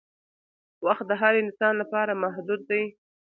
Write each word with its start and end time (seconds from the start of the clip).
وخت 0.85 1.05
د 1.07 1.11
هر 1.21 1.33
انسان 1.43 1.73
لپاره 1.81 2.19
محدود 2.23 2.61
دی 2.69 2.83